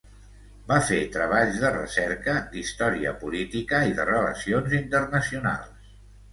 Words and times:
Va 0.69 0.77
fer 0.87 1.01
treballs 1.15 1.59
de 1.65 1.71
recerca 1.75 2.35
d'història 2.55 3.13
política 3.21 3.85
i 3.93 3.97
de 4.01 4.09
relacions 4.13 4.77
internacionals. 4.83 5.97